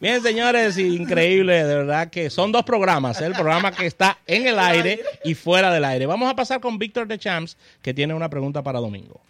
[0.00, 3.26] Bien, señores, increíble, de verdad que son dos programas, ¿eh?
[3.26, 6.06] el programa que está en el aire y fuera del aire.
[6.06, 9.20] Vamos a pasar con Víctor de Champs, que tiene una pregunta para Domingo.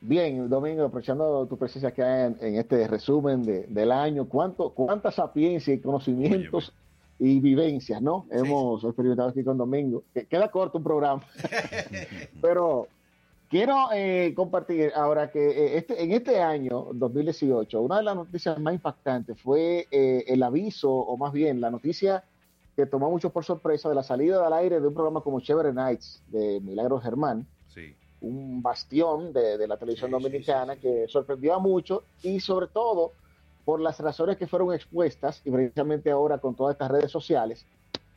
[0.00, 5.10] Bien, Domingo, aprovechando tu presencia acá en, en este resumen de, del año, ¿cuánto, ¿cuánta
[5.10, 6.72] sapiencia y conocimientos
[7.18, 8.26] y vivencias, ¿no?
[8.30, 10.04] Hemos experimentado aquí con Domingo.
[10.12, 11.22] Que queda corto un programa.
[12.42, 12.88] Pero
[13.48, 18.58] quiero eh, compartir ahora que eh, este, en este año, 2018, una de las noticias
[18.58, 22.24] más impactantes fue eh, el aviso, o más bien la noticia
[22.74, 25.72] que tomó mucho por sorpresa de la salida al aire de un programa como Chévere
[25.72, 27.46] Nights de Milagro Germán.
[27.68, 27.94] Sí.
[28.20, 32.66] Un bastión de, de la televisión sí, dominicana sí, que sorprendió a muchos y sobre
[32.66, 33.12] todo
[33.64, 37.66] por las razones que fueron expuestas y precisamente ahora con todas estas redes sociales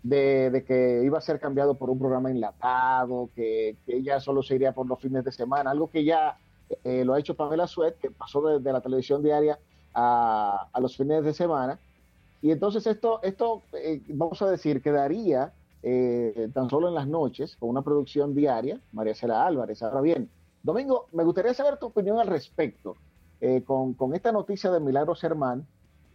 [0.04, 4.56] de, que iba a ser cambiado por un programa enlatado, que, que ya solo se
[4.56, 6.38] iría por los fines de semana, algo que ya
[6.84, 9.60] eh, lo ha hecho Pamela Suet, que pasó de, de la televisión diaria
[9.94, 11.80] a, a, los fines de semana.
[12.42, 15.52] Y entonces esto, esto eh, vamos a decir, quedaría
[15.84, 19.82] eh, tan solo en las noches con una producción diaria, María Cela Álvarez.
[19.82, 20.30] Ahora bien,
[20.64, 22.96] Domingo, me gustaría saber tu opinión al respecto
[23.42, 25.66] eh, con, con, esta noticia de Milagros Germán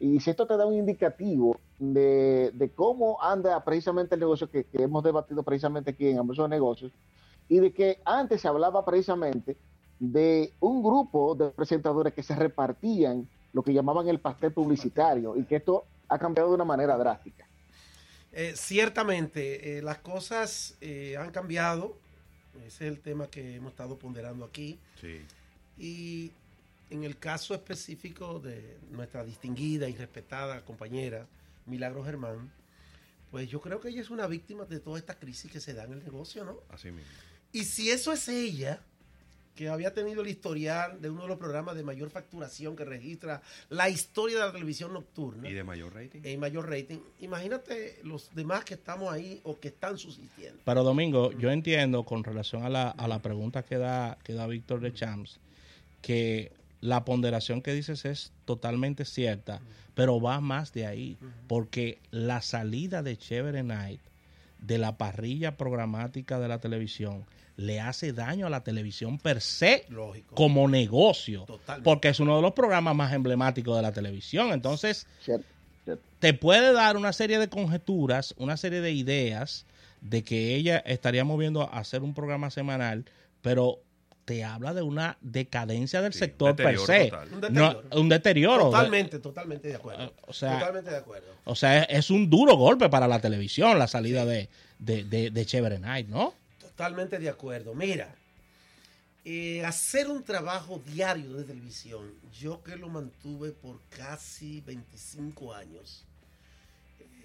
[0.00, 4.64] y si esto te da un indicativo de, de cómo anda precisamente el negocio que,
[4.64, 6.92] que, hemos debatido precisamente aquí en ambos negocios
[7.48, 9.56] y de que antes se hablaba precisamente
[9.98, 15.45] de un grupo de presentadores que se repartían lo que llamaban el pastel publicitario y
[15.45, 17.47] que esto ha cambiado de una manera drástica.
[18.33, 21.97] Eh, ciertamente, eh, las cosas eh, han cambiado.
[22.67, 24.78] Ese es el tema que hemos estado ponderando aquí.
[25.00, 25.22] Sí.
[25.78, 26.33] Y
[26.95, 31.27] en el caso específico de nuestra distinguida y respetada compañera
[31.67, 32.53] Milagro Germán,
[33.31, 35.84] pues yo creo que ella es una víctima de toda esta crisis que se da
[35.84, 36.61] en el negocio, ¿no?
[36.70, 37.11] Así mismo.
[37.53, 38.81] Y si eso es ella,
[39.56, 43.42] que había tenido el historial de uno de los programas de mayor facturación que registra
[43.70, 45.48] la historia de la televisión nocturna.
[45.48, 46.20] Y de mayor rating.
[46.25, 46.98] Y mayor rating.
[47.20, 50.61] Imagínate los demás que estamos ahí o que están subsistiendo.
[50.65, 54.47] Pero Domingo, yo entiendo con relación a la, a la pregunta que da, que da
[54.47, 55.38] Víctor de Champs,
[56.03, 56.53] que
[56.84, 59.62] la ponderación que dices es totalmente cierta,
[59.95, 61.17] pero va más de ahí,
[61.49, 64.00] porque la salida de Chévere Night
[64.59, 67.25] de la parrilla programática de la televisión
[67.56, 70.34] le hace daño a la televisión per se Lógico.
[70.34, 71.84] como negocio, Totalmente.
[71.84, 74.53] porque es uno de los programas más emblemáticos de la televisión.
[74.53, 75.47] Entonces, Cierto,
[75.84, 76.03] cierto.
[76.19, 79.65] te puede dar una serie de conjeturas, una serie de ideas
[80.03, 83.06] de que ella estaría moviendo a hacer un programa semanal,
[83.41, 83.78] pero
[84.25, 87.05] te habla de una decadencia del Sí, sector per se.
[87.11, 87.29] total.
[87.33, 87.41] Un No,
[87.75, 88.01] deterioro.
[88.01, 88.65] un deterioro.
[88.71, 90.12] Totalmente, totalmente de acuerdo.
[90.27, 91.27] O sea- totalmente de acuerdo.
[91.45, 94.49] O sea, es, es un duro golpe para la televisión la salida de,
[94.79, 96.35] de, de, de Chévere Night, ¿no?
[96.61, 97.75] Totalmente de acuerdo.
[97.75, 98.15] Mira,
[99.27, 106.05] eh, hacer un trabajo diario de televisión, yo que lo mantuve por casi 25 años.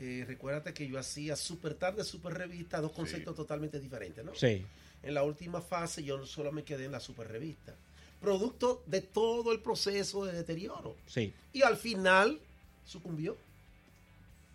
[0.01, 4.33] Eh, recuérdate que yo hacía super tarde, super revista, dos conceptos totalmente diferentes, ¿no?
[4.33, 4.65] Sí.
[5.03, 7.75] En la última fase yo solo me quedé en la super revista.
[8.19, 10.95] Producto de todo el proceso de deterioro.
[11.07, 11.33] Sí.
[11.53, 12.39] Y al final
[12.85, 13.37] sucumbió.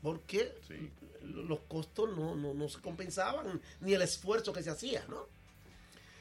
[0.03, 0.91] Porque Sí.
[1.22, 5.27] los costos no, no, no se compensaban, ni el esfuerzo que se hacía, ¿no?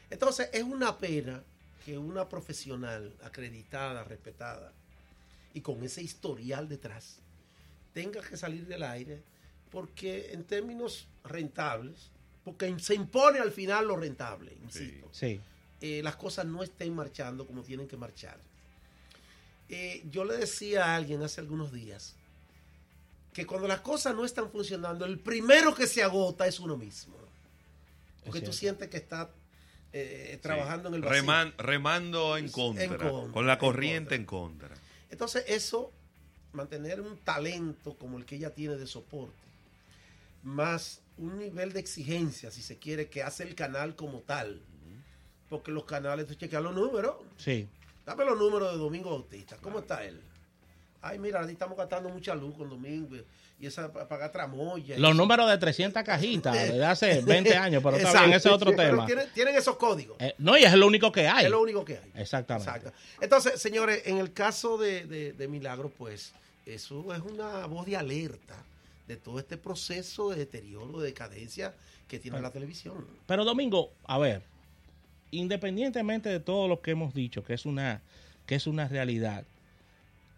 [0.10, 1.44] Entonces, es una pena
[1.84, 4.72] que una profesional acreditada, respetada
[5.54, 7.18] y con ese historial detrás
[7.94, 9.22] tenga que salir del aire
[9.70, 12.10] porque en términos rentables,
[12.44, 15.40] porque se impone al final lo rentable, insisto, Sí.
[15.82, 18.38] eh, las cosas no estén marchando como tienen que marchar.
[19.70, 22.16] Eh, yo le decía a alguien hace algunos días
[23.34, 27.16] que cuando las cosas no están funcionando, el primero que se agota es uno mismo.
[28.26, 29.28] Porque tú sientes que estás
[29.92, 31.24] eh, trabajando en el vacío.
[31.24, 32.98] Reman- remando en En contra,
[33.32, 34.68] Con la en corriente contra.
[34.68, 34.84] en contra.
[35.10, 35.92] Entonces eso,
[36.54, 39.34] mantener un talento como el que ella tiene de soporte,
[40.44, 44.62] más un nivel de exigencia, si se quiere, que hace el canal como tal.
[45.50, 47.68] Porque los canales, tú chequeas los números, Sí.
[48.06, 49.56] Dame los números de Domingo Bautista.
[49.62, 50.20] ¿Cómo está él?
[51.02, 53.16] Ay, mira, ahí estamos gastando mucha luz con Domingo
[53.60, 54.98] y esa para pagar tramoya.
[54.98, 58.72] Los números de 300 cajitas desde hace 20 años, pero está bien, ese es otro
[58.76, 59.06] Pero tema.
[59.06, 60.18] Tienen, tienen esos códigos.
[60.20, 61.46] Eh, no, y es lo único que hay.
[61.46, 62.12] Es lo único que hay.
[62.16, 62.70] Exactamente.
[62.70, 62.92] Exacto.
[63.22, 66.34] Entonces, señores, en el caso de, de- de Milagro, pues,
[66.66, 68.56] eso es una voz de alerta
[69.08, 71.74] de todo este proceso de deterioro, de decadencia
[72.08, 73.06] que tiene la televisión.
[73.28, 74.44] Pero Domingo, a ver,
[75.32, 78.02] independientemente de todo lo que hemos dicho, que es una,
[78.46, 79.44] que es una realidad,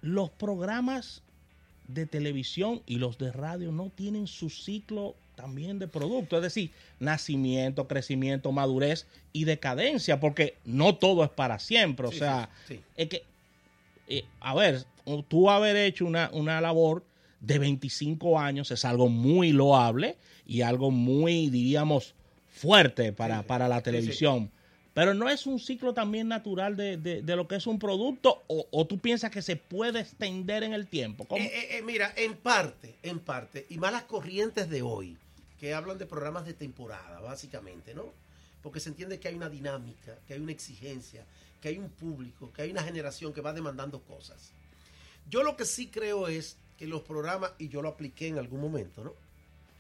[0.02, 1.22] los programas
[1.88, 6.72] de televisión y los de radio no tienen su ciclo también de producto, es decir,
[7.00, 12.76] nacimiento, crecimiento, madurez y decadencia, porque no todo es para siempre, o Sí, sea, sí,
[12.76, 12.82] sí.
[12.96, 13.24] es que,
[14.08, 14.86] eh, a ver,
[15.28, 17.04] tú haber hecho una, una labor
[17.40, 22.14] de 25 años es algo muy loable y algo muy, diríamos,
[22.50, 24.52] fuerte para, para la televisión.
[24.94, 28.44] Pero no es un ciclo también natural de, de- de lo que es un producto
[28.48, 31.28] o, o tú piensas que se puede extender en el tiempo.
[31.32, 35.18] Eh, eh, eh, mira, en parte, en parte, y más las corrientes de hoy,
[35.60, 38.06] que hablan de programas de temporada, básicamente, ¿no?
[38.64, 41.26] Porque se entiende que hay una dinámica, que hay una exigencia,
[41.62, 44.54] que hay un público, que hay una generación que va demandando cosas.
[45.30, 48.62] Yo lo que sí creo es que los programas, y yo lo apliqué en algún
[48.62, 49.14] momento, ¿no?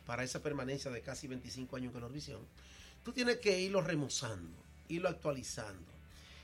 [0.06, 2.42] Para esa permanencia de casi 25 años en Colorvisión,
[3.04, 4.58] tú tienes que irlo remozando,
[4.88, 5.92] irlo actualizando.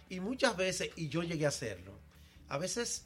[0.10, 1.94] Y muchas veces, y yo llegué a hacerlo,
[2.50, 3.06] a veces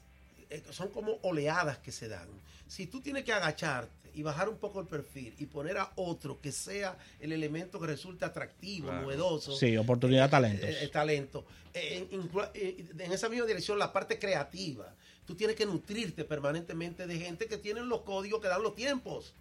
[0.49, 2.27] eh, son como oleadas que se dan.
[2.67, 6.39] Si tú tienes que agacharte y bajar un poco el perfil y poner a otro
[6.41, 9.01] que sea el elemento que resulte atractivo, Claro.
[9.03, 10.67] novedoso, Sí, oportunidad, talentos.
[10.69, 11.45] eh, eh, talento.
[11.73, 14.95] Eh, en, inclu- eh, en esa misma dirección, la parte creativa.
[15.25, 19.33] Tú tienes que nutrirte permanentemente de gente que tienen los códigos que dan los tiempos.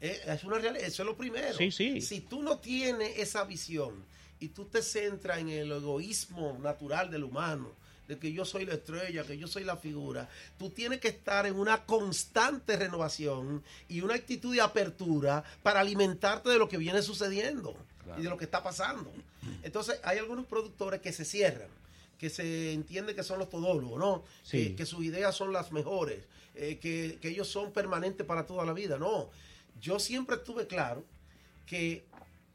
[0.00, 1.56] Eh, es una realidad, eso es lo primero.
[1.56, 2.00] Sí, sí.
[2.00, 4.04] Si tú no tienes esa visión
[4.40, 7.72] y tú te centras en el egoísmo natural del humano,
[8.08, 11.44] de que yo soy la estrella, que yo soy la figura, tú tienes que estar
[11.46, 17.02] en una constante renovación y una actitud de apertura para alimentarte de lo que viene
[17.02, 17.76] sucediendo
[18.16, 19.12] y de lo que está pasando.
[19.62, 21.68] Entonces, hay algunos productores que se cierran,
[22.18, 24.24] que se entiende que son los todólogos, ¿no?
[24.42, 24.70] Sí.
[24.70, 26.24] Que, que sus ideas son las mejores,
[26.54, 28.98] eh, que, que ellos son permanentes para toda la vida.
[28.98, 29.30] No,
[29.80, 31.04] yo siempre estuve claro
[31.66, 32.04] que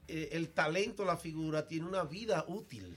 [0.10, 2.96] eh, el talento, la figura, tiene una vida útil.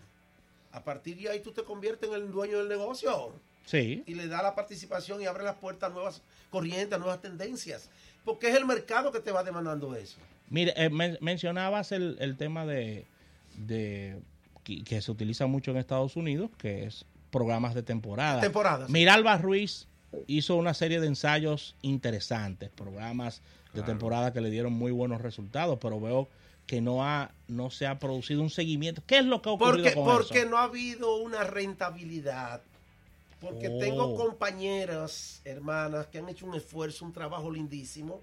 [0.73, 3.33] A partir de ahí tú te conviertes en el dueño del negocio
[3.65, 4.03] Sí.
[4.07, 7.89] y le da la participación y abre las puertas a nuevas corrientes, a nuevas tendencias.
[8.25, 10.17] Porque es el mercado que te va demandando eso.
[10.51, 13.07] Mire, eh, men- mencionabas el, el tema de,
[13.57, 14.21] de
[14.67, 18.41] que, que se utiliza mucho en Estados Unidos, que es programas de temporada.
[18.41, 18.91] Temporadas.
[18.91, 19.87] Miralba Ruiz
[20.27, 23.43] hizo una serie de ensayos interesantes, programas
[23.75, 26.29] de temporada que le dieron muy buenos resultados, pero veo
[26.67, 29.03] que no ha no se ha producido un seguimiento.
[29.07, 30.49] ¿Qué es lo que ha ocurrido Porque, con porque eso?
[30.51, 32.63] no ha habido una rentabilidad.
[33.41, 33.79] Porque Oh.
[33.79, 38.21] tengo compañeras, hermanas, que han hecho un esfuerzo, un trabajo lindísimo,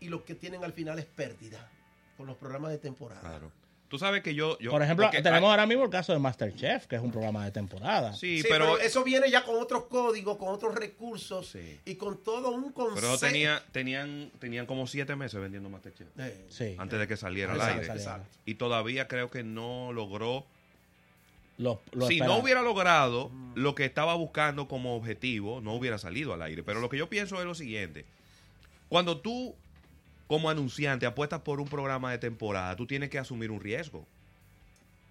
[0.00, 1.68] y lo que tienen al final es pérdida
[2.16, 3.20] con los programas de temporada.
[3.20, 3.52] Claro.
[3.88, 4.58] Tú sabes que yo.
[4.58, 7.12] yo Por ejemplo, porque tenemos hay- ahora mismo el caso de Masterchef, que es un
[7.12, 8.12] programa de temporada.
[8.14, 8.72] Sí, Sí, pero.
[8.74, 11.78] pero, eso viene ya con otros códigos, con otros recursos Sí.
[11.84, 13.00] y con todo un concepto.
[13.00, 16.08] Pero tenía, tenían, tenían como siete meses vendiendo Masterchef.
[16.18, 16.74] Eh, Sí.
[16.78, 17.86] Antes de que saliera al aire.
[17.86, 18.24] saliera.
[18.44, 20.44] Y todavía creo que no logró.
[21.58, 22.36] Lo- lo si esperaba.
[22.36, 26.62] no hubiera logrado lo que estaba buscando como objetivo, no hubiera salido al aire.
[26.62, 28.04] Pero lo que yo pienso es lo siguiente.
[28.90, 29.54] Cuando tú,
[30.26, 34.06] como anunciante, apuestas por un programa de temporada, tú tienes que asumir un riesgo.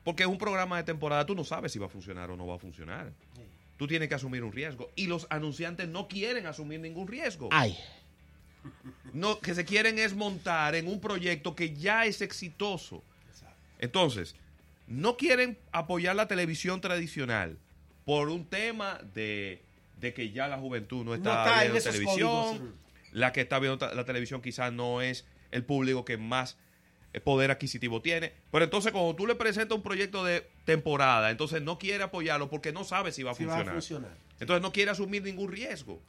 [0.04, 2.46] Porque es un programa de temporada, tú no sabes si va a funcionar o no
[2.46, 3.12] va a funcionar.
[3.78, 4.92] Tú tienes que asumir un riesgo.
[4.96, 7.50] Y los anunciantes no quieren asumir ningún riesgo.
[7.52, 7.78] Ay,
[9.14, 13.04] No, que se quieren es montar en un proyecto que ya es exitoso.
[13.80, 14.36] Entonces,
[14.88, 17.58] no quieren apoyar la televisión tradicional
[18.06, 19.62] por un tema de,
[20.00, 22.58] de que ya la juventud no está viendo esos televisión.
[22.58, 22.85] códigos.
[23.16, 26.58] La que está viendo la televisión quizás no es el público que más
[27.14, 28.34] eh, poder adquisitivo tiene.
[28.52, 32.74] Pero entonces cuando tú le presentas un proyecto de temporada, entonces no quiere apoyarlo porque
[32.74, 33.70] no sabe si va a si va funcionar.
[33.70, 34.12] a funcionar.
[34.42, 36.02] Entonces no quiere asumir ningún riesgo.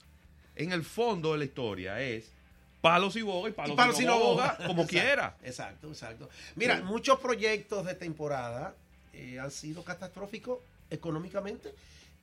[0.56, 2.32] En el fondo de la historia es
[2.80, 4.56] palos y boga y palos, Y palos y no boga, boga.
[4.66, 5.36] como Exacto, quiera.
[5.44, 6.28] Exacto, exacto.
[6.56, 8.74] Mira, muchos proyectos de temporada
[9.12, 10.58] eh, han sido catastróficos
[10.90, 11.72] económicamente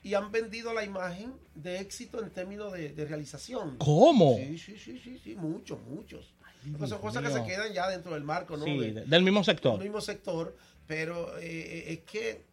[0.04, 3.78] y han vendido la imagen de éxito en términos de, de realización.
[3.78, 4.36] ¿cómo?
[4.38, 6.34] Sí, sí, sí, sí, sí, muchos, muchos.
[6.72, 8.66] Porque son cosas que se quedan ya dentro del marco, ¿no?
[8.66, 9.74] Sí, De- de- del mismo sector.
[9.80, 10.56] del mismo sector,
[10.88, 12.44] pero eh, es que,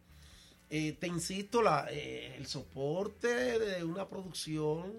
[0.69, 3.27] eh, te insisto, la, eh, el soporte
[3.59, 4.93] de una producción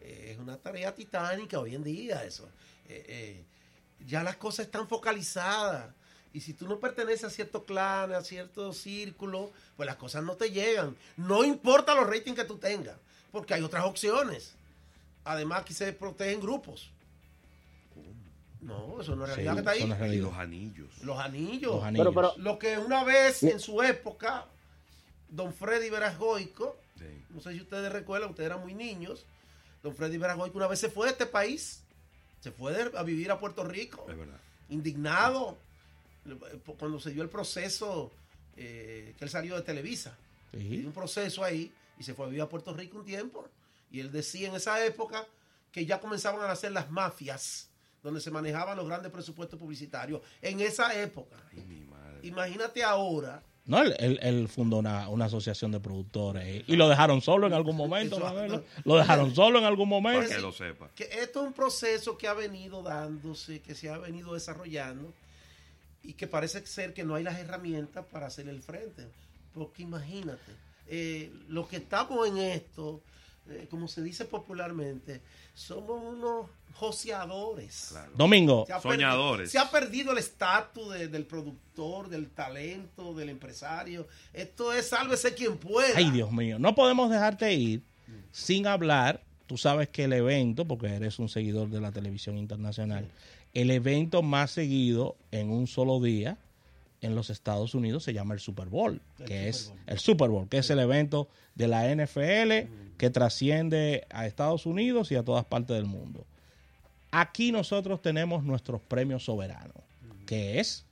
[0.00, 2.48] eh, es una tarea titánica hoy en día, eso.
[2.88, 3.44] Eh,
[4.06, 5.94] ya las cosas están focalizadas.
[6.32, 10.34] Y si tú no perteneces a cierto clan, a cierto círculo, pues las cosas no
[10.36, 10.94] te llegan.
[11.16, 12.96] No importa los ratings que tú tengas,
[13.32, 14.54] porque hay otras opciones.
[15.24, 16.90] Además, aquí se protegen grupos.
[18.60, 19.82] No, eso no es Sí, realidad que está ahí.
[19.82, 20.22] Y realidad.
[20.24, 20.98] los anillos.
[21.02, 21.74] Los anillos.
[21.76, 22.06] Los anillos.
[22.14, 24.46] Pero, pero, Lo que una vez en su época,
[25.28, 27.04] don Freddy Verasgoico, Sí.
[27.30, 29.24] no sé si ustedes recuerdan, ustedes eran muy niños,
[29.82, 31.84] don Freddy Verasgoico una vez se fue de este país,
[32.40, 34.38] se fue de- a vivir a Puerto Rico, Es verdad.
[34.68, 35.56] indignado,
[36.78, 38.10] cuando se dio el proceso
[38.56, 40.16] eh, que él salió de Televisa.
[40.52, 40.82] Sí.
[40.84, 43.48] Un proceso ahí y se fue a vivir a Puerto Rico un tiempo.
[43.90, 45.26] Y él decía en esa época
[45.72, 47.68] que ya comenzaban a nacer las mafias,
[48.02, 50.20] donde se manejaban los grandes presupuestos publicitarios.
[50.42, 51.36] En esa época.
[51.52, 52.18] Ay, mi madre.
[52.22, 56.88] Imagínate ahora, No, él, él- él fundó una, una asociación de productores eh, y lo
[56.88, 58.64] dejaron solo en algún momento, Eso-.
[58.84, 60.34] Lo dejaron solo en algún Para momento.
[60.34, 60.88] que lo sepa.
[60.94, 65.12] que esto es un proceso que ha venido dándose, que se ha venido desarrollando
[66.02, 69.06] y que parece ser que no hay las herramientas para hacer el frente.
[69.54, 70.52] Porque imagínate,
[70.86, 73.02] eh, los que estamos en esto,
[73.48, 75.20] eh, como se dice popularmente,
[75.54, 77.88] somos unos joseadores.
[77.90, 78.12] Claro.
[78.16, 79.50] Domingo, Se Soñadores.
[79.50, 84.06] perdido- se ha perdido el estatus de- del productor, del talento, del empresario.
[84.32, 85.96] Esto es sálvese quien pueda.
[85.96, 87.82] ay Dios mío, no podemos dejarte ir
[88.32, 89.22] sin hablar.
[89.46, 93.08] Tú sabes que el evento, porque eres un seguidor de la televisión internacional,
[93.60, 96.36] el evento más seguido en un solo día
[97.00, 99.78] en los Estados Unidos se llama el Super Bowl, El que Super es Bowl.
[99.86, 105.10] el Super Bowl, que es el evento de la NFL que trasciende a Estados Unidos
[105.12, 106.24] y a todas partes del mundo.
[107.10, 109.76] Aquí nosotros tenemos nuestros premios soberanos,
[110.26, 110.84] que es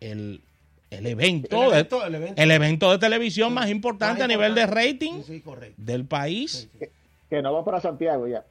[0.00, 0.42] el,
[0.90, 4.28] el evento, El de- evento- el evento- el evento de televisión más importante Más a
[4.28, 5.74] nivel de rating Sí, sí, correcto.
[5.82, 6.68] del país.
[6.72, 6.86] Sí, sí.
[7.30, 8.44] Que no va para Santiago ya.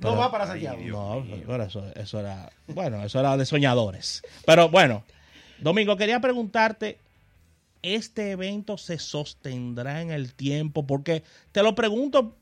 [0.00, 0.80] No va para Santiago.
[0.80, 4.22] No, pero eso, eso era, bueno, eso era de soñadores.
[4.46, 5.04] Pero bueno,
[5.60, 6.98] Domingo, quería preguntarte,
[7.82, 10.86] ¿este evento se sostendrá en el tiempo?
[10.86, 12.36] Porque te lo pregunto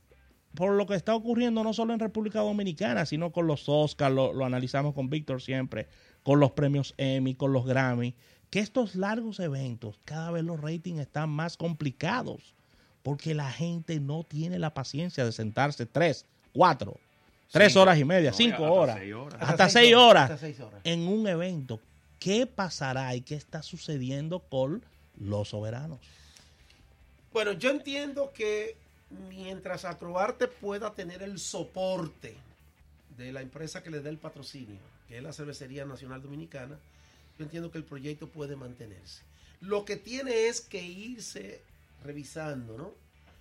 [0.55, 4.33] por lo que está ocurriendo no solo en República Dominicana, sino con los Oscars, lo,
[4.33, 5.87] lo analizamos con Víctor siempre,
[6.23, 8.15] con los premios Emmy, con los Grammy,
[8.51, 12.55] que estos largos eventos, cada vez los ratings están más complicados,
[13.03, 16.99] porque la gente no tiene la paciencia de sentarse tres, cuatro,
[17.51, 17.83] tres Cinco.
[17.83, 19.43] horas y media, No, cinco hasta horas, seis horas.
[19.43, 20.81] hasta seis horas Hasta seis horas.
[20.85, 21.81] en un evento.
[22.19, 24.83] ¿Qué pasará y qué está sucediendo con
[25.19, 25.99] los soberanos?
[27.33, 28.77] Bueno, yo entiendo que
[29.29, 32.37] mientras Acroarte pueda tener el soporte
[33.17, 34.77] de la empresa que le dé el patrocinio,
[35.09, 36.77] que es la Cervecería Nacional Dominicana,
[37.39, 39.23] yo entiendo que el proyecto puede mantenerse.
[39.61, 41.63] Lo que tiene es que irse
[42.05, 42.93] revisando, ¿no?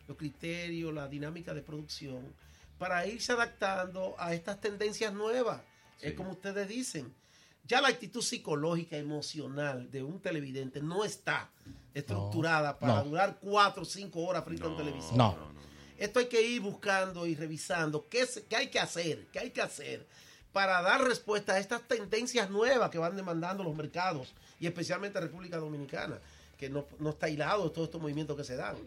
[0.07, 2.21] Los criterios, la dinámica de producción,
[2.79, 5.61] para irse adaptando a estas tendencias nuevas.
[6.01, 7.13] Es como ustedes dicen,
[7.65, 11.49] ya la actitud psicológica, emocional de un televidente no está
[11.93, 13.03] estructurada para no.
[13.05, 15.17] durar cuatro o cinco horas frente a un No, televisor.
[15.17, 15.31] No.
[15.35, 15.59] no, no.
[15.97, 19.51] Esto hay que ir buscando y revisando qué, se- qué hay que hacer, qué hay
[19.51, 20.07] que hacer
[20.53, 25.57] para dar respuesta a estas tendencias nuevas que van demandando los mercados y especialmente República
[25.57, 26.17] Dominicana,
[26.57, 28.77] que no, no está hilado de todos estos movimientos que se dan.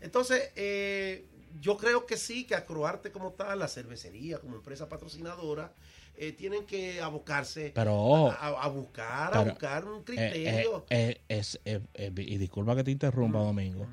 [0.00, 1.24] Entonces, eh,
[1.60, 5.72] yo creo que sí, que Acroarte como tal, la cervecería como empresa patrocinadora,
[6.16, 10.86] eh, tienen que abocarse Pero a, a buscar, a buscar un eh, criterio.
[10.88, 11.60] eh, eh, es,
[12.16, 13.86] y disculpa que te interrumpa, Domingo,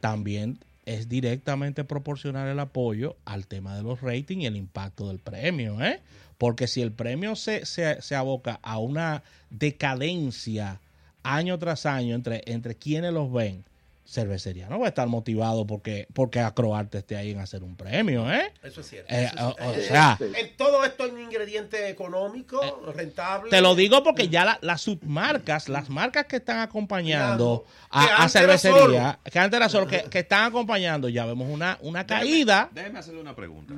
[0.00, 5.18] también es directamente proporcional el apoyo al tema de los ratings y el impacto del
[5.18, 6.00] premio, ¿eh?
[6.38, 10.80] Porque si el premio se, se, se aboca a una decadencia
[11.22, 13.64] año tras año entre, entre quienes los ven,
[14.12, 18.30] cervecería no va a estar motivado porque, porque Acroarte esté ahí en hacer un premio,
[18.30, 18.52] ¿eh?
[18.62, 19.12] Eso es cierto.
[19.12, 22.60] Eh, eso es o, Eh, sea, En todo esto hay un ingrediente económico,
[22.94, 23.48] rentable.
[23.48, 28.12] Te lo digo porque ya la- las submarcas, las marcas que están acompañando Claro.
[28.18, 32.04] A, a cervecería, que antes era solo, que, que están acompañando, ya vemos una, una
[32.06, 32.68] caída.
[32.72, 33.72] Déjeme hacerle una pregunta.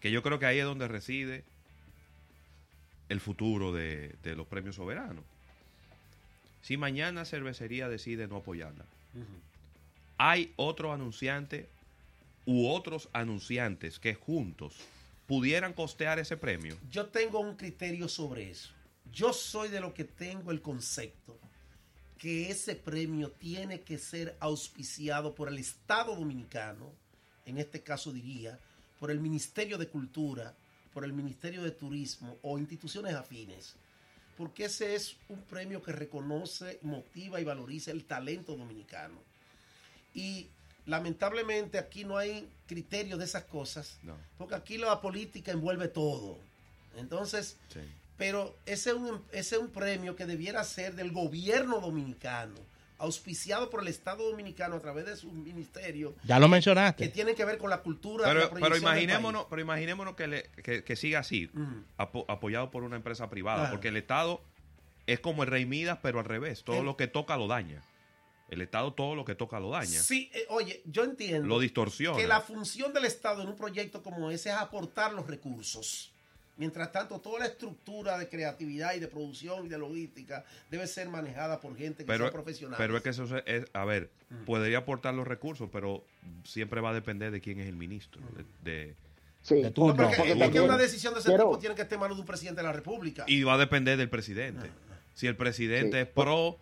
[0.00, 1.44] Que yo creo que ahí es donde reside
[3.08, 5.24] el futuro de, de los premios soberanos.
[6.66, 8.84] Si mañana cervecería decide no apoyarla,
[10.18, 11.68] hay otro anunciante
[12.44, 14.74] u otros anunciantes que juntos
[15.28, 16.76] pudieran costear ese premio.
[16.90, 18.70] Yo tengo un criterio sobre eso.
[19.12, 21.38] Yo soy de lo que tengo el concepto
[22.18, 26.90] que ese premio tiene que ser auspiciado por el Estado Dominicano,
[27.44, 28.58] en este caso diría,
[28.98, 30.52] por el Ministerio de Cultura,
[30.92, 33.76] por el Ministerio de Turismo o instituciones afines,
[34.36, 39.18] porque ese es un premio que reconoce, motiva y valoriza el talento dominicano.
[40.14, 40.48] Y
[40.86, 44.16] lamentablemente aquí no hay criterio de esas cosas, No.
[44.38, 46.38] porque aquí la política envuelve todo.
[46.96, 47.80] Entonces, Sí.
[48.16, 52.54] pero ese es, un, ese es un premio que debiera ser del gobierno dominicano,
[52.98, 57.08] auspiciado por el Estado dominicano a través de sus ministerios, Ya lo que mencionaste.
[57.08, 58.26] tienen que ver con la cultura.
[58.26, 61.50] la Pero, pero proyección del imaginémonos, pero imaginémonos que, le- que- que siga así,
[61.98, 63.72] apo- apoyado por una empresa privada, Claro.
[63.72, 64.40] porque el Estado
[65.06, 66.82] es como el rey Midas, pero al revés, todo Eh.
[66.84, 67.82] lo que toca lo daña.
[68.48, 72.16] El Estado todo lo que toca lo daña, Sí, eh, oye, yo entiendo lo distorsiona.
[72.16, 76.12] que la función del Estado en un proyecto como ese es aportar los recursos.
[76.58, 81.08] Mientras tanto, toda la estructura de creatividad y de producción y de logística debe ser
[81.08, 82.76] manejada por gente que pero, sea profesional.
[82.78, 84.44] pero es que eso se- es, a ver, Mm.
[84.44, 86.04] podría aportar los recursos, pero
[86.44, 88.20] siempre va a depender de quién es el ministro.
[88.62, 88.94] de- de-
[89.42, 89.94] Sí, De turno.
[89.94, 92.22] Porque porque es que una decisión de ese tipo tiene que estar en manos de
[92.22, 93.24] un presidente de la República.
[93.28, 94.70] y va a depender del presidente.
[95.14, 96.02] Si el presidente Sí.
[96.02, 96.58] es pro,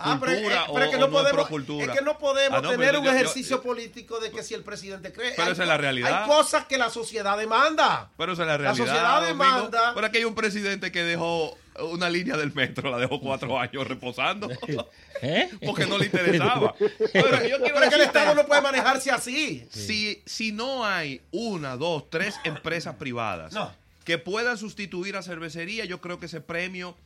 [0.00, 2.58] Ah, pero, es- es o, que o no no podemos, es es que no podemos
[2.58, 5.32] Ah, no, tener yo- un yo- ejercicio yo- político de que si el presidente cree.
[5.32, 6.22] Pero hay esa es la realidad.
[6.22, 8.10] Hay cosas que la sociedad demanda.
[8.16, 8.86] Pero esa es la La realidad.
[8.86, 9.44] sociedad Domingo.
[9.44, 11.58] demanda- Pero aquí hay un presidente que dejó
[11.90, 14.48] una línea del metro, la dejó cuatro años reposando.
[15.22, 15.50] ¿Eh?
[15.66, 16.74] Porque no le interesaba.
[16.78, 19.66] Pero yo quiero Pero es que el Estado no puede manejarse así.
[19.70, 23.72] si, si no hay una, dos, tres empresas privadas No.
[24.04, 26.96] que puedan sustituir a cervecería, yo creo que ese premio,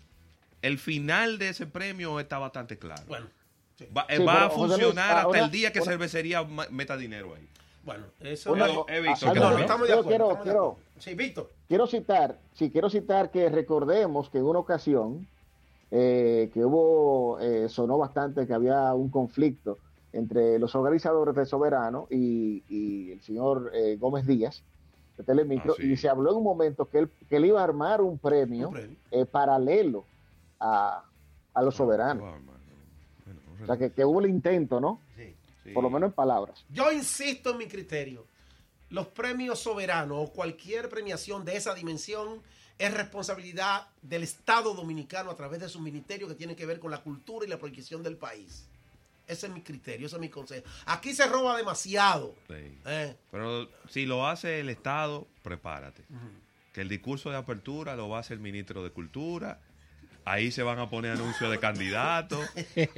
[0.62, 3.02] el final de ese premio está bastante claro.
[3.08, 3.26] Bueno,
[3.76, 3.86] sí.
[3.96, 6.96] Va, eh, Sí, va a Luis, funcionar hasta ahora- el día que ahora- cervecería meta
[6.96, 7.48] dinero ahí.
[7.84, 10.08] bueno, eso Una- Eh, eh, Víctor, ah, ¿qué no, estamos de yo acuerdo.
[10.08, 10.78] quiero- estamos de quiero- acuerdo.
[10.98, 11.50] Sí, Víctor.
[11.68, 15.26] quiero citar, sí, quiero citar que recordemos que en una ocasión
[15.94, 19.78] eh, que hubo, eh, sonó bastante que había un conflicto
[20.14, 24.62] entre los organizadores de Soberano y, y el señor eh, Gómez Díaz
[25.18, 25.92] de Telemicro, Ah, sí.
[25.92, 28.68] y se habló en un momento que él, que él iba a armar un premio,
[28.68, 28.96] Un premio.
[29.10, 30.04] eh, paralelo
[30.62, 31.04] a,
[31.54, 32.22] a los soberanos.
[32.22, 32.58] Wow, hermano.
[33.24, 35.00] Bueno, O sea, que, que hubo el intento, ¿no?
[35.16, 35.34] Sí.
[35.64, 35.70] sí.
[35.70, 36.64] Por lo menos en palabras.
[36.70, 38.26] Yo insisto en mi criterio.
[38.90, 42.42] Los premios soberanos o cualquier premiación de esa dimensión
[42.78, 46.90] es responsabilidad del Estado dominicano a través de su ministerio que tiene que ver con
[46.90, 48.66] la cultura y la proyección del país.
[49.26, 50.66] Ese es mi criterio, ese es mi consejo.
[50.86, 52.34] Aquí se roba demasiado.
[52.48, 52.78] Sí.
[52.84, 53.16] ¿eh?
[53.30, 56.02] Pero si lo hace el Estado, prepárate.
[56.72, 59.60] Que el discurso de apertura lo va a hacer el ministro de Cultura.
[60.24, 62.40] Ahí se van a poner anuncios de candidatos.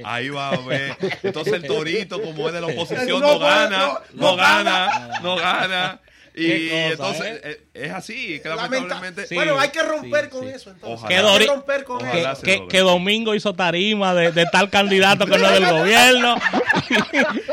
[0.03, 0.95] Ahí va a haber.
[1.23, 5.35] Entonces el torito, como es de la oposición, No gana, no, no, no gana, no
[5.35, 6.01] gana.
[6.37, 7.61] Y Qué cosa, entonces ¿eh?
[7.73, 9.25] eh, es así, que Lamenta- lamentablemente.
[9.25, 9.35] Sí.
[9.35, 10.49] bueno, hay que romper sí, con sí.
[10.49, 10.99] eso entonces.
[10.99, 11.07] Ojalá.
[11.07, 12.41] Que Hay que romper con Ojalá eso.
[12.41, 16.35] se que- Domingo hizo tarima de, de tal candidato que no es del gobierno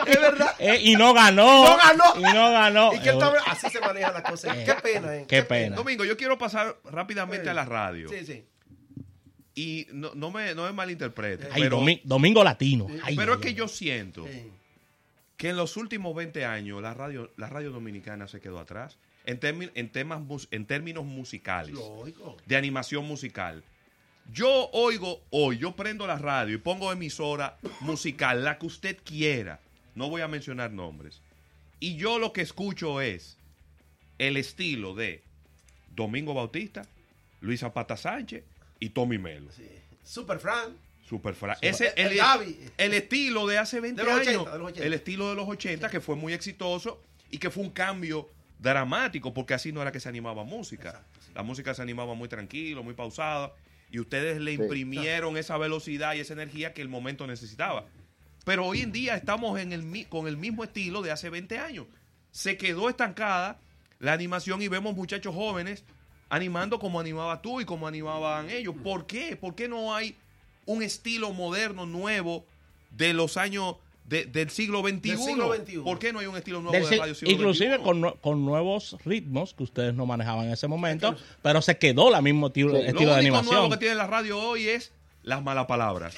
[0.07, 0.55] Es verdad.
[0.59, 1.64] Eh, y no ganó.
[1.64, 2.05] No ganó.
[2.17, 2.93] Y no ganó.
[2.95, 4.52] Y que él está- así se maneja la cosa.
[4.52, 5.26] Qué pena, ¿eh?
[5.29, 5.76] Qué pena.
[5.76, 7.50] Domingo, yo quiero pasar rápidamente Sí.
[7.50, 8.09] a la radio.
[8.09, 8.45] Sí, sí.
[9.54, 11.49] Y no, no me, no me malinterprete.
[11.52, 12.87] Ay, pero Domi- Domingo Latino.
[13.02, 14.26] Ay, pero es ay, que yo siento
[15.37, 19.38] que en los últimos 20 años la radio, la radio dominicana se quedó atrás en,
[19.75, 22.36] en, temas, en términos musicales, Lógico.
[22.47, 23.62] de animación musical.
[24.32, 29.60] Yo oigo hoy, yo prendo la radio y pongo emisora musical, la que usted quiera.
[29.95, 31.21] No voy a mencionar nombres.
[31.80, 33.36] Y yo lo que escucho es
[34.19, 35.23] el estilo de
[35.95, 36.86] Domingo Bautista,
[37.41, 38.45] Luis Zapata Sánchez
[38.82, 39.50] y Tommy Melo.
[39.52, 39.66] Sí.
[40.04, 40.76] Super Fran.
[41.08, 42.58] Super fra- Ese El el, Gaby.
[42.78, 44.34] el estilo de hace 20 De los años.
[44.42, 44.86] 80, de los 80.
[44.86, 49.34] El estilo de los 80 que fue muy exitoso y que fue un cambio dramático
[49.34, 50.88] porque así no era que se animaba música.
[50.90, 51.32] Exacto, sí.
[51.34, 53.52] La música se animaba muy tranquilo, muy pausada
[53.90, 54.62] y ustedes le Sí.
[54.62, 57.84] imprimieron esa velocidad y esa energía que el momento necesitaba.
[58.45, 61.86] Pero hoy en día estamos en el, con el mismo estilo de hace 20 años.
[62.30, 63.60] Se quedó estancada
[63.99, 65.84] la animación y vemos muchachos jóvenes
[66.32, 68.75] animando como animaba tú y como animaban ellos.
[68.82, 69.36] ¿Por qué?
[69.36, 70.16] ¿Por qué no hay
[70.64, 72.47] un estilo moderno, nuevo,
[72.97, 73.76] de los años
[74.08, 75.10] de- del siglo XXI?
[75.10, 75.76] Del siglo XXI.
[75.80, 77.84] ¿Por qué no hay un estilo nuevo Del de radio siglo inclusive XXI?
[77.84, 82.23] con, con nuevos ritmos que ustedes no manejaban en ese momento, pero se quedó la
[82.23, 82.75] mismo estilo, Sí.
[82.76, 83.54] Lo estilo de único animación.
[83.54, 84.90] nuevo que tiene la radio hoy es
[85.23, 86.15] las malas palabras.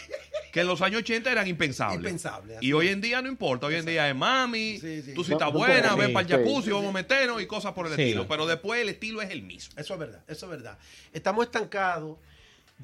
[0.53, 1.99] Que en los años 80 eran impensables.
[1.99, 3.67] Impensable, Y hoy en día no importa.
[3.67, 5.13] Hoy en día es mami, Sí, sí.
[5.15, 6.37] tú si estás buena, sí, ven para el sí.
[6.39, 8.03] jacuzzi, vamos a meternos y cosas por el Sí.
[8.03, 8.29] estilo.
[8.29, 9.75] Pero después el estilo es el mismo.
[9.77, 10.79] Eso es verdad, eso es verdad.
[11.13, 12.19] Estamos estancados.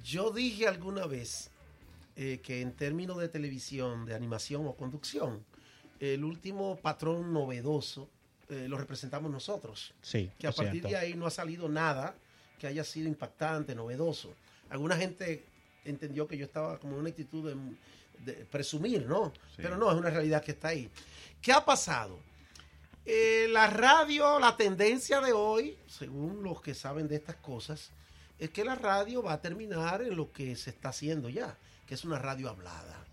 [0.05, 1.51] Yo dije alguna vez
[2.17, 5.45] eh, que en términos de televisión, de animación o conducción,
[6.01, 8.11] el último patrón novedoso
[8.49, 9.95] eh, lo representamos nosotros.
[10.03, 10.89] Sí, Que a partir cierto.
[10.89, 12.15] de ahí no ha salido nada
[12.59, 14.35] que haya sido impactante, novedoso.
[14.71, 15.45] Alguna gente
[15.85, 17.57] entendió que yo estaba como en una actitud de,
[18.25, 19.33] de presumir, ¿no?
[19.55, 19.63] Sí.
[19.63, 20.91] Pero no, es una realidad que está ahí.
[21.41, 22.19] ¿Qué ha pasado?
[23.07, 27.91] Eh, la radio, la tendencia de hoy, según los que saben de estas cosas,
[28.39, 31.95] es que la radio va a terminar en lo que se está haciendo ya, que
[31.95, 33.05] es una radio hablada.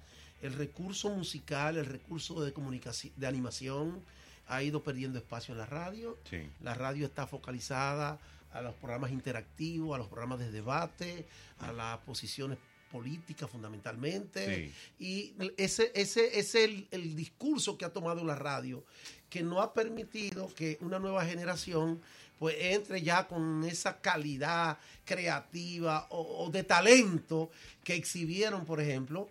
[0.41, 4.03] El recurso musical, el recurso de comunicación, de animación,
[4.47, 6.17] ha ido perdiendo espacio en la radio.
[6.29, 6.49] Sí.
[6.61, 8.19] La radio está focalizada
[8.57, 11.25] a los programas interactivos, a los programas de debate,
[11.59, 12.57] a las posiciones
[12.91, 14.71] políticas fundamentalmente.
[14.99, 18.83] Y ese, ese es el, el discurso que ha tomado la radio,
[19.29, 22.01] que no ha permitido que una nueva generación
[22.39, 27.49] pues entre ya con esa calidad creativa o, o de talento
[27.83, 29.27] que exhibieron, por ejemplo,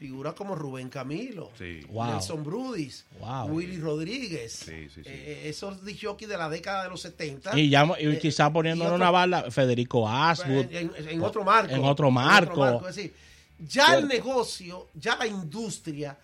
[0.00, 1.82] figuras como Rubén Camilo, Sí.
[1.90, 2.12] Wow.
[2.12, 3.48] Nelson Brudis, Wow.
[3.50, 5.10] Willy Rodríguez, Sí, sí, sí.
[5.10, 7.56] eh, esos disjockeys de la década de los 70.
[7.58, 10.72] Y, ya, y Eh, quizá otro- una bala, Federico Aswood.
[10.72, 11.74] en, en- en otro marco.
[11.74, 12.88] En otro marco.
[12.88, 13.14] Es decir,
[13.58, 16.16] ya el negocio, ya la industria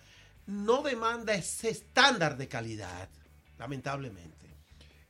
[0.47, 3.09] no demanda ese estándar de calidad,
[3.59, 4.47] lamentablemente.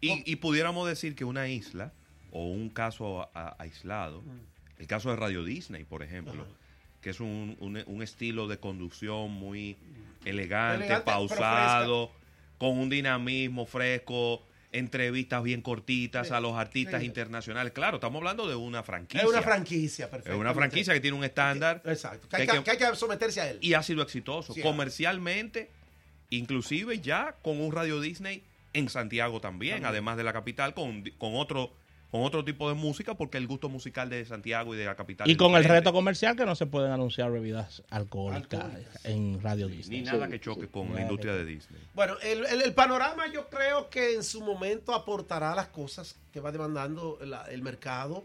[0.02, 1.94] Y, y pudiéramos decir que una isla
[2.32, 4.22] o un caso a- a- aislado,
[4.78, 6.52] el caso de Radio Disney, por ejemplo, Ajá.
[7.08, 9.78] Que es un, un- un estilo de conducción muy
[10.26, 12.12] elegante, pausado,
[12.58, 14.44] con un dinamismo fresco,
[14.74, 17.06] entrevistas bien cortitas Sí, a los artistas sí.
[17.06, 17.72] internacionales.
[17.72, 19.22] Claro, estamos hablando de una franquicia.
[19.24, 20.38] Es una franquicia, Es perfecto.
[20.38, 22.28] una franquicia que tiene un estándar Exacto.
[22.28, 23.58] Que hay que, que- que hay que someterse a él.
[23.62, 24.54] y ha sido exitoso.
[24.54, 25.72] Sí, Comercialmente,
[26.30, 28.44] inclusive ya con un Radio Disney
[28.74, 29.90] en Santiago también, También.
[29.92, 31.72] además de la capital, con, con otro
[32.12, 35.30] con otro tipo de música, porque el gusto musical de Santiago y de la capital
[35.30, 39.06] Y con el reto comercial que no se pueden anunciar bebidas alcohólicas, Alcohólicas.
[39.06, 40.00] en Radio Disney.
[40.00, 40.68] Ni nada Sí, que choque sí.
[40.68, 41.82] con la industria que- de Disney.
[41.94, 46.40] Bueno, el, el- el panorama yo creo que en su momento aportará las cosas que
[46.40, 48.24] va demandando la- el mercado.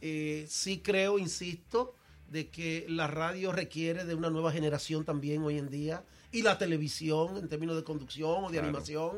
[0.00, 1.94] Eh, sí creo, insisto,
[2.30, 6.58] de que la radio requiere de una nueva generación también hoy en día y la
[6.58, 8.68] televisión en términos de conducción o de Claro.
[8.68, 9.16] animación.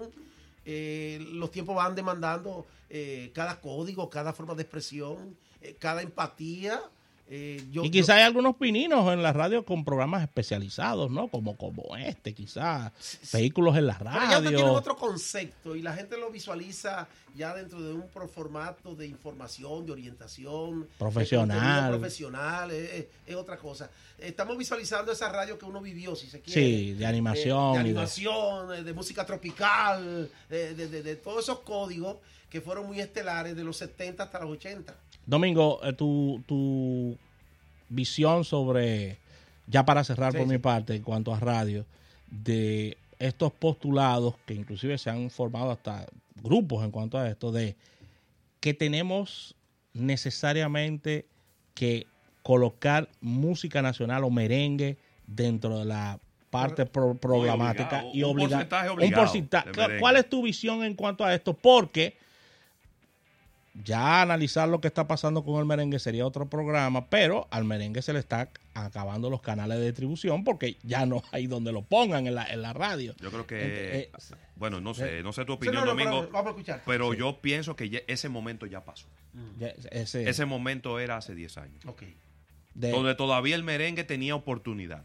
[0.64, 6.80] Eh, los tiempos van demandando eh, cada código, cada forma de expresión, eh, cada empatía.
[7.30, 11.28] Eh, yo- y yo- quizá hay algunos pininos en la radio con programas especializados, ¿no?
[11.28, 12.90] Como, como este, quizás.
[13.32, 14.72] Vehículos en la Pero ya tienen radio.
[14.72, 19.92] otro concepto y la gente lo visualiza ya dentro de un formato de información, de
[19.92, 20.80] orientación.
[20.82, 21.58] de Profesional.
[21.58, 23.90] contenido profesional, es, otra cosa.
[24.18, 26.60] Estamos visualizando esa radio que uno vivió, si se quiere.
[26.60, 27.72] Sí, de animación.
[27.74, 32.16] De, de- animación, de, de música tropical, de, de- de- de todos esos códigos
[32.48, 34.94] que fueron muy estelares de los 70 hasta los 80.
[35.28, 37.16] Domingo, eh, tu, tu
[37.90, 39.18] visión sobre,
[39.66, 40.52] ya para cerrar Sí, por sí.
[40.54, 41.84] mi parte, en cuanto a radio,
[42.30, 46.06] de estos postulados que inclusive se han formado hasta
[46.42, 47.76] grupos en cuanto a esto, de
[48.60, 49.54] que tenemos
[49.92, 51.26] necesariamente
[51.74, 52.06] que
[52.42, 56.18] colocar música nacional o merengue dentro de la
[56.50, 59.70] parte pro- programática obligado, y un obligar porcentaje un obligado porcentaje.
[59.70, 60.00] de merengue.
[60.00, 61.52] ¿Cuál es tu visión en cuanto a esto?
[61.54, 62.16] Porque
[63.84, 68.02] ya analizar lo que está pasando con el merengue sería otro programa, pero al merengue
[68.02, 72.26] se le está acabando los canales de distribución porque ya no hay donde lo pongan
[72.26, 73.14] en la, en la radio.
[73.20, 74.10] Yo creo que, Eh,
[74.56, 76.82] bueno, no sé, no sé tu Sí, opinión, no, no, Domingo, pero vamos a escuchar.
[76.86, 79.06] pero yo pienso que ya- ese momento ya pasó.
[79.58, 81.84] Ya, ese- Ese momento era hace 10 años.
[81.86, 82.02] Ok.
[82.74, 85.02] de- donde todavía el merengue tenía oportunidad.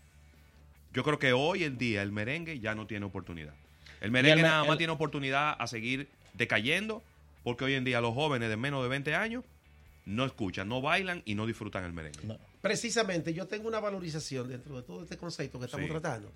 [0.94, 3.54] Yo creo que hoy en día el merengue ya no tiene oportunidad.
[4.00, 7.02] El merengue me- nada más el- tiene oportunidad a seguir decayendo
[7.44, 9.44] porque hoy en día los jóvenes de menos de 20 años
[10.06, 12.20] no escuchan, no bailan y no disfrutan el merengue.
[12.26, 12.38] no.
[12.62, 15.92] Precisamente, yo tengo una valorización dentro de todo este concepto que estamos Sí.
[15.92, 16.32] tratando.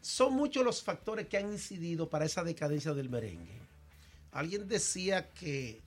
[0.00, 3.60] Son muchos los factores que han incidido para esa decadencia del merengue.
[4.32, 5.80] Alguien decía que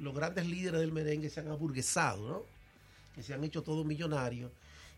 [0.00, 2.42] los grandes líderes del merengue se han aburguesado, ¿no?
[3.14, 4.50] Que se han hecho todos millonarios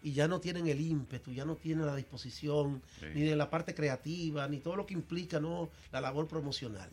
[0.02, 3.06] y ya no tienen el ímpetu, ya no tienen la disposición, Sí.
[3.14, 5.68] ni de la parte creativa, ni todo lo que implica ¿no?
[5.92, 6.88] la labor promocional.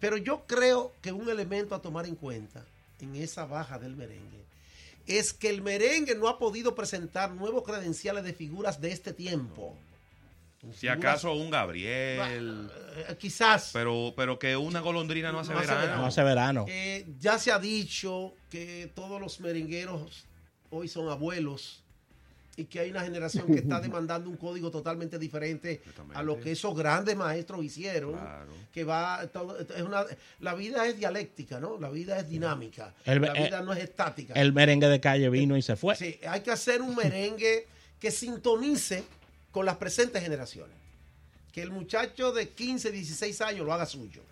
[0.00, 2.64] Pero yo creo que un elemento a tomar en cuenta
[3.00, 4.44] en esa baja del merengue
[5.06, 9.76] es que el merengue no ha podido presentar nuevos credenciales de figuras de este tiempo.
[10.74, 13.70] Si acaso un Gabriel, Eh, quizás.
[13.72, 15.82] pero, pero que una golondrina no hace No hace verano.
[15.86, 16.02] verano.
[16.02, 16.64] no hace verano.
[16.68, 20.24] Eh, ya se ha dicho que todos los merengueros
[20.70, 21.84] hoy son abuelos
[22.58, 25.82] y que hay una generación que está demandando un código totalmente diferente
[26.14, 28.12] a lo que esos grandes maestros hicieron.
[28.12, 28.52] Claro.
[28.72, 30.04] Que va, todo- es una,
[30.40, 31.78] la vida es dialéctica, ¿no?
[31.78, 32.94] La vida es dinámica.
[33.04, 34.32] El- la vida eh, no es estática.
[34.34, 35.96] El merengue de calle vino y se fue.
[35.96, 37.66] Sí, hay que hacer un merengue
[38.00, 39.04] que sintonice
[39.50, 40.74] con las presentes generaciones.
[41.52, 44.22] Que el muchacho de 15, 16 años lo haga suyo.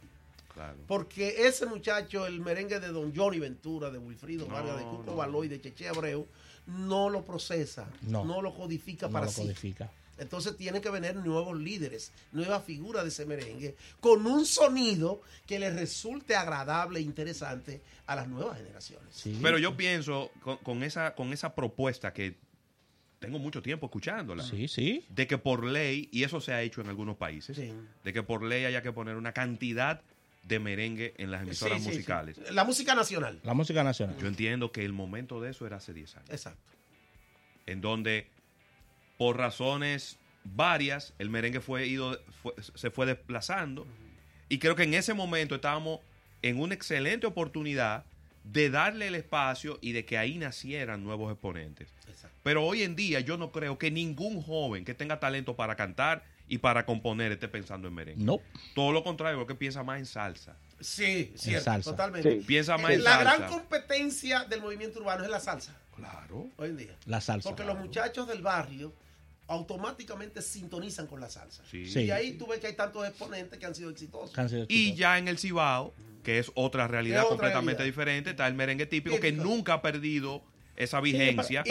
[0.53, 0.77] Claro.
[0.87, 5.05] Porque ese muchacho, el merengue de Don Johnny Ventura, de Wilfrido No, Vargas, de Cuco
[5.07, 5.17] no.
[5.17, 6.27] Baloy, de Cheche Abreu,
[6.67, 8.25] no lo procesa, No.
[8.25, 9.43] no, lo codifica No para lo sí.
[9.43, 9.91] codifica.
[10.17, 15.59] Entonces tienen que venir nuevos líderes, nuevas figuras de ese merengue, con un sonido que
[15.59, 19.09] les resulte agradable e interesante a las nuevas generaciones.
[19.13, 19.37] Sí.
[19.43, 22.37] Pero yo pienso con, con esa, con esa propuesta que
[23.19, 24.45] tengo mucho tiempo escuchándola.
[24.45, 25.05] Sí, sí.
[25.09, 27.73] de que por ley, y eso se ha hecho en algunos países, Sí.
[28.05, 30.01] de que por ley haya que poner una cantidad
[30.45, 31.97] de merengue en las emisoras Sí, sí, sí.
[31.97, 32.39] musicales.
[32.53, 33.41] La música nacional.
[33.45, 34.17] La música nacional.
[34.19, 36.61] Yo entiendo que el momento de eso era hace 10 años, Exacto.
[37.67, 38.29] en donde
[39.17, 43.87] por razones varias el merengue fue ido fue- se fue desplazando
[44.51, 46.01] y creo que en ese momento estábamos
[46.43, 48.05] en una excelente oportunidad
[48.43, 51.89] de darle el espacio y de que ahí nacieran nuevos exponentes.
[52.07, 52.37] Exacto.
[52.43, 56.23] Pero hoy en día yo no creo que ningún joven que tenga talento para cantar
[56.49, 58.23] y para componer esté pensando en merengue.
[58.25, 58.39] No.
[58.75, 60.57] Todo lo contrario, creo que piensa más en salsa.
[60.81, 61.91] Sí, cierto, salsa.
[61.91, 62.41] totalmente.
[62.41, 62.45] Sí.
[62.47, 63.37] Piensa más Eh, en la salsa.
[63.39, 66.49] gran competencia del movimiento urbano es la salsa, Claro.
[66.57, 66.97] hoy en día.
[67.07, 67.49] La salsa.
[67.49, 68.93] Porque los muchachos del barrio
[69.49, 71.63] automáticamente sintonizan con la salsa.
[71.71, 71.87] Sí.
[71.87, 72.01] Sí.
[72.05, 74.37] Y ahí tú ves que hay tantos exponentes que han sido exitosos.
[74.39, 74.99] Han sido Y exitosos.
[74.99, 77.93] ya en el Cibao, que es otra realidad Es otra completamente realidad.
[77.95, 80.43] diferente, está el merengue típico que nunca ha perdido
[80.77, 81.63] esa vigencia.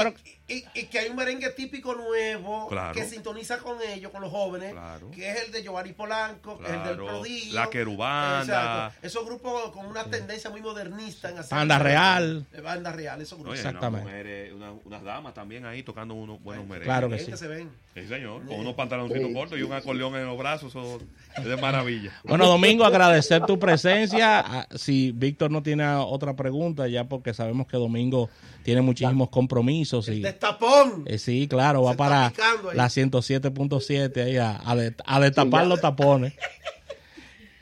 [0.48, 2.94] Y, y- y que hay un merengue típico nuevo Claro.
[2.94, 5.12] que sintoniza con ellos, con los jóvenes, Claro.
[5.12, 6.96] que es el de Giovanni Polanco, que es el del.
[6.98, 7.54] Prodigio.
[7.56, 8.44] La Querubanda.
[8.88, 9.08] Exacto.
[9.08, 11.58] Esos grupos con una tendencia muy modernista en hacer.
[11.58, 12.46] Banda Real.
[12.64, 13.60] Banda real, esos Oye, grupos.
[13.60, 14.06] unas Exactamente.
[14.08, 16.86] mujeres, una- unas damas también ahí tocando unos buenos merengues.
[16.88, 17.32] Claro que sí.
[17.32, 17.70] que se ven.
[17.94, 19.34] Sí, señor, con unos pantaloncitos Sí.
[19.34, 21.00] cortos y un acordeón en los brazos, eso
[21.38, 22.12] es de maravilla.
[22.24, 24.40] Bueno, Domingo, agradecer tu presencia.
[24.40, 28.30] Ah, Si Víctor no tiene otra pregunta, ya porque sabemos que Domingo
[28.64, 30.08] tiene muchísimos compromisos.
[30.10, 31.04] Y, Destapón.
[31.06, 32.34] eh, sí, claro, Se va para
[32.74, 36.34] la 107.7 ahí a, a de- a destapar Sí, los tapones.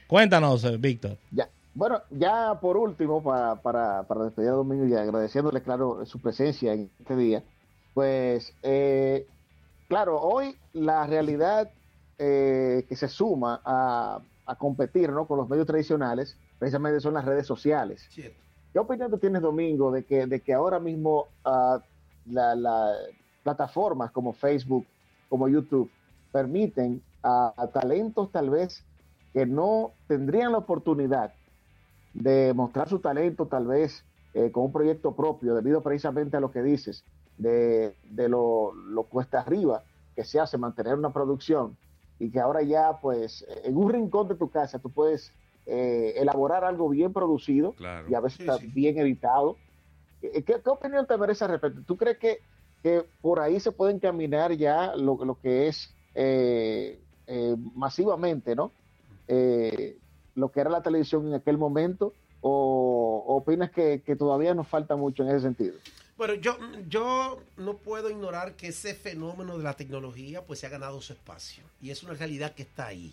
[0.08, 1.18] Cuéntanos, eh, Víctor.
[1.32, 1.48] Ya.
[1.74, 6.74] Bueno, ya por último, pa- para, para despedir a Domingo y agradeciéndole, claro, su presencia
[6.74, 7.44] en este día,
[7.94, 9.26] pues, eh,
[9.88, 11.70] claro, hoy la realidad
[12.24, 15.26] eh, que se suma a, a competir ¿no?
[15.26, 18.06] con los medios tradicionales, precisamente son las redes sociales.
[18.12, 18.38] Cierto.
[18.72, 21.82] ¿Qué opinión tú tienes, Domingo, de que, de que ahora mismo ah,
[22.28, 22.94] la- la-
[23.44, 24.86] plataformas como Facebook,
[25.28, 25.90] como YouTube,
[26.32, 28.84] permiten a, a talentos tal vez
[29.34, 31.34] que no tendrían la oportunidad
[32.14, 34.04] de mostrar su talento tal vez
[34.36, 37.04] eh, con un proyecto propio, debido precisamente a lo que dices,
[37.38, 39.82] de, de lo, lo cuesta arriba
[40.16, 41.76] que se hace mantener una producción
[42.22, 45.32] y que ahora ya pues en un rincón de tu casa tú puedes
[45.66, 48.08] eh, elaborar algo bien producido Claro.
[48.10, 48.68] y a veces Sí, está sí.
[48.68, 49.58] bien editado.
[50.22, 51.82] ¿Qué, qué opinión te merece al respecto?
[51.86, 52.38] ¿Tú crees que,
[52.84, 58.72] que por ahí se puede encaminar ya lo, lo que es eh, eh, masivamente, ¿no?
[59.28, 59.98] Eh,
[60.36, 64.68] lo que era la televisión en aquel momento, o, o opinas que, que todavía nos
[64.68, 65.76] falta mucho en ese sentido?
[66.22, 66.56] Bueno, yo,
[66.88, 71.14] yo no puedo ignorar que ese fenómeno de la tecnología pues se ha ganado su
[71.14, 73.12] espacio y es una realidad que está ahí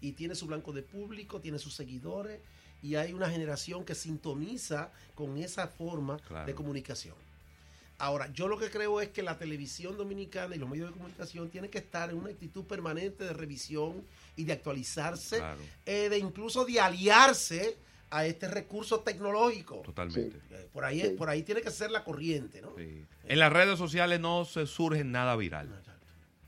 [0.00, 2.40] y tiene su blanco de público, tiene sus seguidores
[2.82, 6.46] y hay una generación que sintoniza con esa forma Claro.
[6.46, 7.16] de comunicación.
[7.98, 11.50] Ahora, yo lo que creo es que la televisión dominicana y los medios de comunicación
[11.50, 14.02] tienen que estar en una actitud permanente de revisión
[14.36, 17.76] y de actualizarse, Claro, eh, de incluso de aliarse
[18.10, 19.82] a este recurso tecnológico.
[19.84, 20.38] totalmente.
[20.50, 21.08] Eh, Por ahí, Sí.
[21.16, 22.74] por ahí tiene que ser la corriente, ¿no?
[22.76, 23.04] Sí.
[23.24, 25.82] En las redes sociales no se surge nada viral.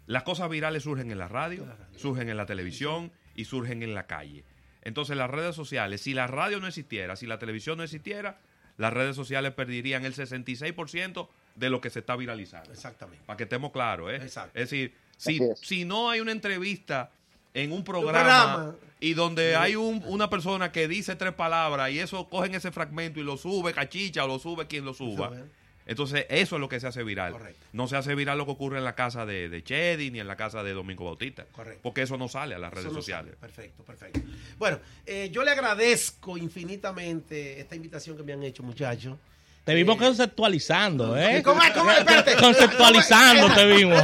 [0.07, 1.99] Las cosas virales surgen en la radio, En la radio.
[1.99, 4.45] surgen en la televisión y surgen en la calle.
[4.83, 8.41] Entonces las redes sociales, si la radio no existiera, si la televisión no existiera,
[8.77, 12.73] las redes sociales perderían el 66% de lo que se está viralizando.
[12.73, 13.23] Exactamente.
[13.27, 14.17] Para que estemos claros, ¿eh?
[14.17, 14.59] Exacto.
[14.59, 15.61] Es decir, si, Así es.
[15.61, 17.11] si no hay una entrevista
[17.55, 18.13] en un programa,
[18.55, 18.75] programa.
[19.01, 23.19] y donde hay un- una persona que dice tres palabras y eso cogen ese fragmento
[23.21, 25.33] y lo sube cachicha o lo sube quien lo suba.
[25.87, 27.33] Entonces, eso es lo que se hace viral.
[27.33, 27.67] Correcto.
[27.73, 30.29] No se hace viral lo que ocurre en la casa de, de Chedi ni en
[30.29, 31.47] la casa de Domingo Bautista.
[31.51, 31.81] Correcto.
[31.83, 33.33] Porque eso no sale a las redes no sociales.
[33.35, 33.41] sale.
[33.41, 34.21] Perfecto, perfecto.
[34.57, 39.17] Bueno, eh, yo le agradezco infinitamente esta invitación que me han hecho, muchachos.
[39.71, 41.43] Te vimos conceptualizando, ¿eh?
[41.45, 41.71] ¿Cómo es?
[41.71, 41.99] ¿Cómo es?
[41.99, 42.35] Espérate.
[42.35, 44.03] Conceptualizando te vimos.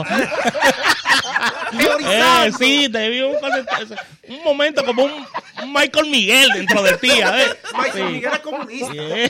[2.08, 3.36] Eh, sí, te vimos.
[4.28, 7.46] Un momento como un, un Michael Miguel dentro de ti, ¿eh?
[7.76, 8.02] Michael Sí.
[8.12, 8.92] Miguel es comunista.
[8.96, 9.28] Eh,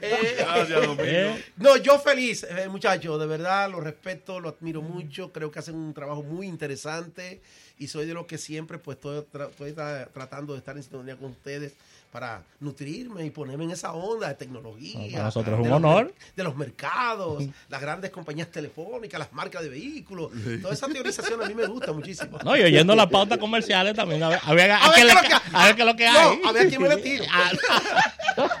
[0.00, 1.02] Eh, Gracias, Domingo.
[1.04, 1.44] eh.
[1.58, 5.76] No, yo feliz, eh, muchachos, de verdad, lo respeto, lo admiro mucho, creo que hacen
[5.76, 7.40] un trabajo muy interesante
[7.82, 10.82] y soy de los que siempre pues estoy, tra- estoy tra- tratando de estar en
[10.82, 11.72] sintonía con ustedes
[12.12, 14.98] para nutrirme y ponerme en esa onda de tecnología.
[15.00, 16.14] No, para nosotros es un de los honor.
[16.36, 21.46] De los mercados, las grandes compañías telefónicas, las marcas de vehículos, toda esa teorización a
[21.46, 22.38] mí me gusta muchísimo.
[22.44, 24.22] No, y oyendo las pautas comerciales también.
[24.22, 25.86] A ver, a ver, a A ver qué es lo que- a ver qué es
[25.86, 26.38] lo que hay.
[26.42, 27.24] No, a ver a quién me le tiro.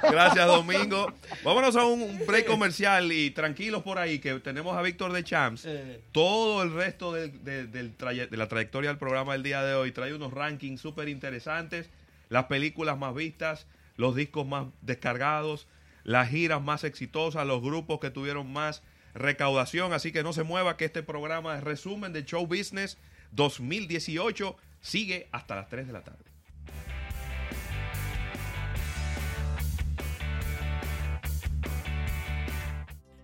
[0.02, 1.12] Gracias, Domingo.
[1.44, 5.64] Vámonos a un break comercial y tranquilos por ahí que tenemos a Víctor de Champs.
[6.12, 9.92] Todo el resto del- de, del de la trayectoria del programa del día de hoy
[9.92, 11.90] trae unos rankings súper interesantes,
[12.28, 15.66] las películas más vistas, los discos más descargados,
[16.04, 18.82] las giras más exitosas, los grupos que tuvieron más
[19.14, 19.92] recaudación.
[19.92, 22.98] Así que no se mueva que este programa es resumen de Show Business
[23.32, 26.24] 2018 sigue hasta las 3 de la tarde.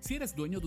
[0.09, 0.67] Si eres dueño de